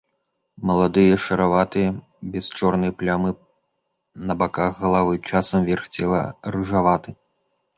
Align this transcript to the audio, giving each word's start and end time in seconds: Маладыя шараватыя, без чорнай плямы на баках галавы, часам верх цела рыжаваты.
Маладыя 0.67 1.15
шараватыя, 1.25 1.89
без 2.35 2.45
чорнай 2.61 2.91
плямы 3.01 3.31
на 4.31 4.39
баках 4.43 4.71
галавы, 4.87 5.13
часам 5.33 5.59
верх 5.69 5.85
цела 5.99 6.23
рыжаваты. 6.57 7.09